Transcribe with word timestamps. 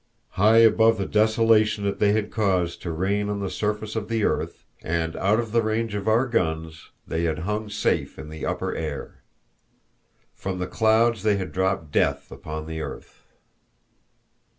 High 0.29 0.57
above 0.57 0.97
the 0.97 1.05
desolation 1.05 1.83
that 1.83 1.99
they 1.99 2.11
had 2.11 2.31
caused 2.31 2.81
to 2.81 2.91
reign 2.91 3.29
on 3.29 3.39
the 3.39 3.51
surface 3.51 3.95
of 3.95 4.07
the 4.09 4.23
earth, 4.23 4.65
and, 4.81 5.15
out 5.17 5.39
of 5.39 5.51
the 5.51 5.61
range 5.61 5.93
of 5.93 6.07
our 6.07 6.25
guns, 6.27 6.89
they 7.05 7.25
had 7.25 7.37
hung 7.45 7.69
safe 7.69 8.17
in 8.17 8.29
the 8.29 8.43
upper 8.43 8.73
air. 8.73 9.21
From 10.33 10.57
the 10.57 10.65
clouds 10.65 11.21
they 11.21 11.37
had 11.37 11.51
dropped 11.51 11.91
death 11.91 12.31
upon 12.31 12.65
the 12.65 12.81
earth. 12.81 13.27